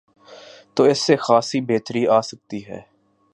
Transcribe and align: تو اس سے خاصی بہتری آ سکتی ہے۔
تو 0.75 0.83
اس 0.83 0.99
سے 0.99 1.15
خاصی 1.15 1.61
بہتری 1.61 2.07
آ 2.07 2.21
سکتی 2.21 2.65
ہے۔ 2.67 2.81